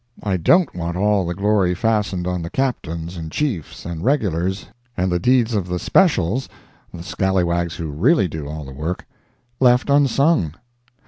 [0.23, 4.65] I don't want all the glory fastened on the Captains and Chiefs and regulars,
[4.97, 10.55] and the deeds of the specials—the scallawags who really do all the work—left unsung.